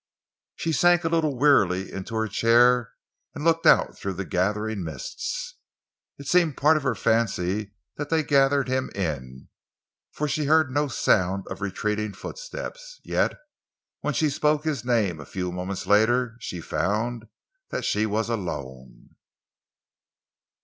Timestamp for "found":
16.61-17.27